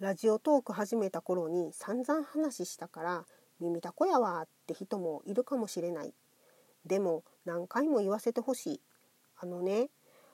[0.00, 3.26] ラジオトーク始めた頃に散々話したから
[3.60, 6.14] 耳たこやわって人もいるかもしれない。
[6.86, 8.80] でも何回も言わせてほしい。
[9.38, 9.90] あのね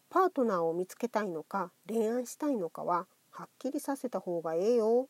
[0.08, 5.08] パートナーを見つけたいのか恋愛したいのかははっきりさせた方がええよ。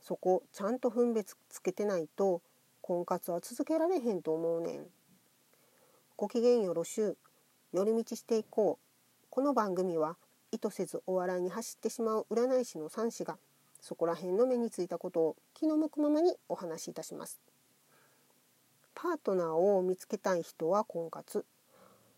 [0.00, 2.42] そこちゃんと分別つけてないと
[2.80, 4.86] 婚活は続けられへんと思うねん。
[6.16, 7.16] ごきげんよろしゅう。
[7.72, 9.26] 寄り道していこう。
[9.30, 10.16] この番組は
[10.52, 13.36] 意図せずお笑いに走ってしまう占い師の三子が
[13.84, 17.38] そこら辺の目についたことを気の向くままにお話しいたします。
[18.94, 21.44] パートナーを見つけたい人は婚活。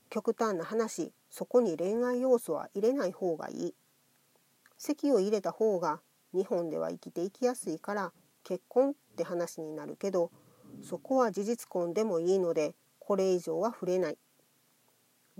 [0.08, 3.74] 極端な話そこに恋愛要素は入れない方がいい。
[4.78, 5.98] 籍を入れた方が
[6.32, 8.12] 日本では生きていきやすいから
[8.44, 10.30] 結婚って話になるけど
[10.84, 14.18] そこは事実婚でもいいのでこれ以上は触れない。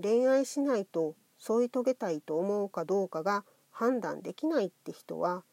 [0.03, 5.45] 恋愛しないと添い遂げたいと思うかどうかが判断できないって人は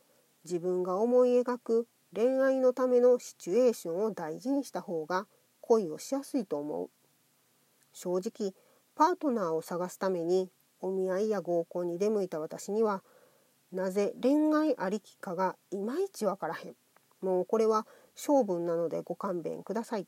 [0.44, 5.26] 自分が思い描く恋愛のためのシチュエーションを大事にした方が
[5.60, 6.90] 恋をしやすいと思う。
[7.92, 8.52] 正直
[8.94, 13.02] パートナーを探すためにお見合いや合コンに出向いた私には
[13.72, 16.74] なぜ恋愛ありきかがいまいちわからへん。
[17.20, 20.06] もうこれは性分なのでご勘弁ください。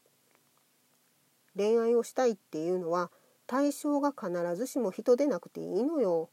[1.56, 3.10] 恋愛をしたいっていうのは
[3.46, 6.28] 対象が必ずしも人でなくていいのよ。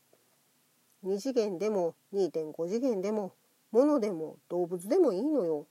[1.05, 3.33] 2次元でも2.5次元でも
[3.73, 5.65] 物でも動物でもいいのよ。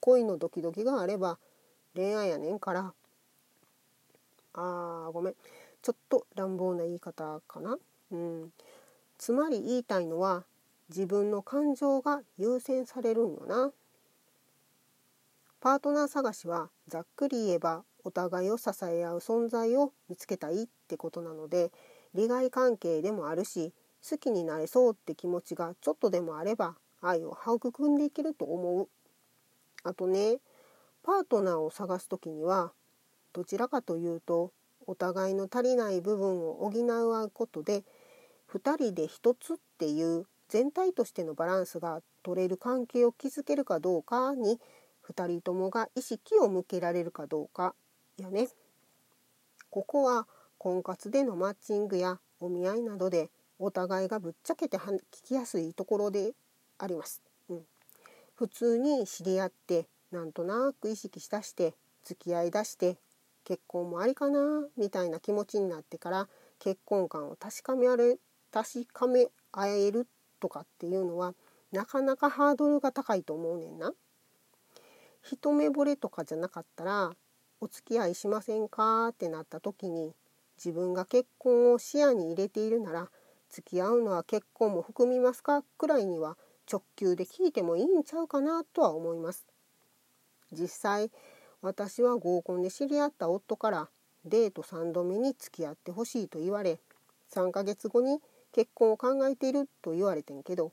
[0.00, 1.38] 恋のドキドキがあれば
[1.94, 2.94] 恋愛やねんから。
[4.54, 5.34] あーごめん。
[5.82, 7.76] ちょっと乱暴な言い方かな。
[8.10, 8.52] うん。
[9.18, 10.44] つまり言いたいのは
[10.88, 13.70] 自分の感情が優先されるんよな。
[15.60, 21.70] パートナー探しはざっくり言えばお互いを支え合う存在を見つけたいってことなので
[22.14, 23.74] 利害関係でもあるし
[24.08, 28.88] 好きになれそうって気持ちがちょっとでもあれば愛を育んでいけると思う
[29.84, 30.38] あとね
[31.02, 32.72] パートナーを探す時には
[33.32, 34.52] どちらかというと
[34.86, 37.84] お互いの足りない部分を補うことで
[38.52, 44.58] 2人で1つっていう全体としてのバランスが取れる関係を築けるかどうかに
[45.08, 47.74] 2人ともが意識を向けられるかどうか
[48.18, 48.48] やね。
[49.70, 50.26] ここは
[50.58, 56.32] 婚活でのマッチングやお見合いなどでお互いがぶっちゃけて聞きやすいところで
[56.82, 57.22] あります。
[57.48, 57.60] うん、
[58.34, 62.96] 普通に知り合ってなんとなく意識したして付き合いだして
[63.44, 68.16] 結婚もありかなみたいな気持ちになってから結婚観を確かめあれ
[68.50, 70.06] 確かめ合える
[70.40, 71.34] とかっていうのは
[71.70, 73.92] なかなかハードルが高いと思うねんな。
[75.22, 77.12] 一目惚れとかじゃなかったら
[77.60, 79.08] お付き合いしませんか？
[79.08, 80.14] ってなった時に
[80.56, 83.08] 自分が結婚を視野に入れているなら
[83.50, 85.62] 付き合うのは結婚も含みますか？
[85.76, 86.36] くらいには
[86.70, 89.46] 直球で聞いてもいいんちゃうかなとは思います。
[90.52, 91.10] 実際
[91.62, 93.88] 私は合コンで知り合った夫から
[94.24, 96.78] デート3度目に付き合ってほしいと言われ
[97.32, 98.20] 3ヶ月後に
[98.52, 100.72] 結婚を考えていると言われてんけど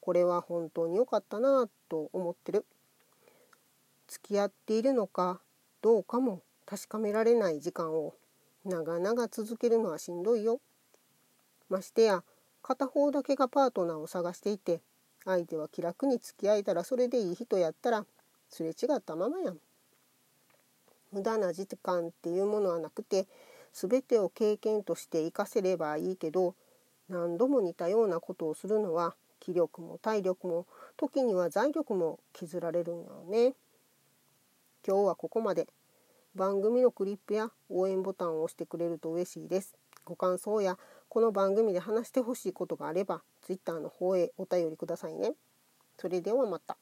[0.00, 2.64] これは本当に良かったなと思ってる。
[4.06, 5.40] 付き合っているのか
[5.82, 8.14] どうかも確かめられない時間を
[8.64, 10.60] 長々続けるのはしんどいよ。
[11.68, 12.24] ましてや
[12.62, 14.80] 片方だけがパートナーを探していて
[15.28, 18.06] 相手は気楽に付き合えたらそれでいい人やったら
[18.48, 19.58] すれ違ったままやん。
[21.12, 23.26] 無駄な時間っていうものはなくて
[23.72, 26.54] 全てを経験として活かせればいいけど
[27.08, 33.54] 何度も似たようなことをするのは気力も体力も時には財力も削られるんやね。
[34.86, 35.68] 今日はここまで。
[36.34, 39.74] 番組のクリップや応援ボタンを押してくれると嬉しいです。
[40.04, 40.78] ご感想や
[41.10, 45.32] この番組で話してほしいことがあれば Twitter の方へお便りくださいね。
[45.98, 46.76] それではまた。